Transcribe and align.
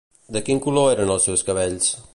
De 0.37 0.41
quin 0.47 0.61
color 0.67 0.89
eren 0.95 1.15
els 1.17 1.29
seus 1.31 1.47
cabells? 1.51 1.95